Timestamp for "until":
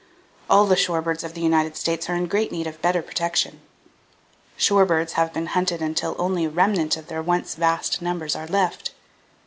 5.79-6.15